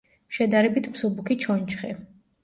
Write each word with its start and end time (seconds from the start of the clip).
შედარებით 0.35 0.87
მსუბუქი 0.93 1.37
ჩონჩხი. 1.43 1.91